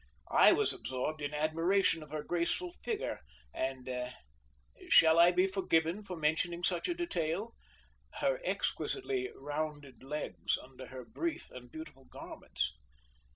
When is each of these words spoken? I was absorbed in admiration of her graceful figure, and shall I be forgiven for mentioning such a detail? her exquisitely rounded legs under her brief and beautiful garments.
I 0.31 0.51
was 0.51 0.73
absorbed 0.73 1.21
in 1.21 1.31
admiration 1.31 2.01
of 2.01 2.09
her 2.09 2.23
graceful 2.23 2.71
figure, 2.83 3.19
and 3.53 3.87
shall 4.89 5.19
I 5.19 5.29
be 5.29 5.45
forgiven 5.45 6.03
for 6.03 6.17
mentioning 6.17 6.63
such 6.63 6.87
a 6.87 6.95
detail? 6.95 7.53
her 8.13 8.41
exquisitely 8.43 9.29
rounded 9.35 10.01
legs 10.01 10.57
under 10.57 10.87
her 10.87 11.05
brief 11.05 11.51
and 11.51 11.71
beautiful 11.71 12.05
garments. 12.05 12.75